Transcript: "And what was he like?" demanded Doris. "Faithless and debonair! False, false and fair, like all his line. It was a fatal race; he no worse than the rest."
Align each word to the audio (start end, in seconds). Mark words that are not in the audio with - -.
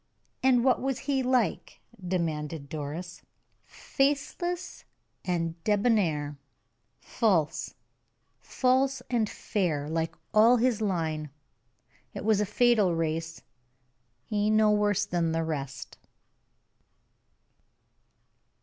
"And 0.41 0.63
what 0.63 0.81
was 0.81 0.97
he 1.01 1.21
like?" 1.21 1.79
demanded 2.03 2.69
Doris. 2.69 3.21
"Faithless 3.65 4.83
and 5.23 5.63
debonair! 5.63 6.39
False, 6.99 7.75
false 8.39 9.03
and 9.11 9.29
fair, 9.29 9.87
like 9.87 10.15
all 10.33 10.57
his 10.57 10.81
line. 10.81 11.29
It 12.15 12.25
was 12.25 12.41
a 12.41 12.47
fatal 12.47 12.95
race; 12.95 13.41
he 14.25 14.49
no 14.49 14.71
worse 14.71 15.05
than 15.05 15.33
the 15.33 15.43
rest." 15.43 15.99